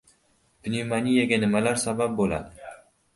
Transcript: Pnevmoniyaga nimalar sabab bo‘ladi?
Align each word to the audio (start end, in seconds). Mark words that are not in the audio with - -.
Pnevmoniyaga 0.67 1.39
nimalar 1.43 1.77
sabab 1.83 2.17
bo‘ladi? 2.21 2.73